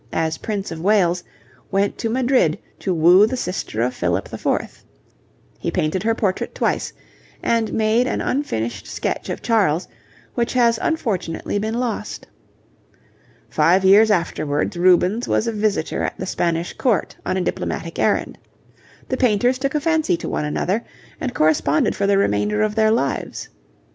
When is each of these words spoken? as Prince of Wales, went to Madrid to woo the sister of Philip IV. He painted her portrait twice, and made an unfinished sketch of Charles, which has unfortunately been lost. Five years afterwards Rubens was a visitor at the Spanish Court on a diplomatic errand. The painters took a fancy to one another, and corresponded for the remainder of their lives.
as 0.13 0.39
Prince 0.39 0.71
of 0.71 0.79
Wales, 0.81 1.23
went 1.69 1.95
to 1.99 2.09
Madrid 2.09 2.57
to 2.79 2.91
woo 2.91 3.27
the 3.27 3.37
sister 3.37 3.83
of 3.83 3.93
Philip 3.93 4.33
IV. 4.33 4.83
He 5.59 5.69
painted 5.69 6.01
her 6.01 6.15
portrait 6.15 6.55
twice, 6.55 6.91
and 7.43 7.71
made 7.71 8.07
an 8.07 8.19
unfinished 8.19 8.87
sketch 8.87 9.29
of 9.29 9.43
Charles, 9.43 9.87
which 10.33 10.53
has 10.53 10.79
unfortunately 10.81 11.59
been 11.59 11.75
lost. 11.75 12.25
Five 13.47 13.85
years 13.85 14.09
afterwards 14.09 14.75
Rubens 14.75 15.27
was 15.27 15.45
a 15.45 15.51
visitor 15.51 16.01
at 16.01 16.17
the 16.17 16.25
Spanish 16.25 16.73
Court 16.73 17.15
on 17.23 17.37
a 17.37 17.41
diplomatic 17.41 17.99
errand. 17.99 18.39
The 19.09 19.17
painters 19.17 19.59
took 19.59 19.75
a 19.75 19.79
fancy 19.79 20.17
to 20.17 20.27
one 20.27 20.45
another, 20.45 20.83
and 21.19 21.35
corresponded 21.35 21.95
for 21.95 22.07
the 22.07 22.17
remainder 22.17 22.63
of 22.63 22.73
their 22.73 22.89
lives. 22.89 23.49